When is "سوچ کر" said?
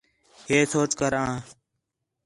0.71-1.13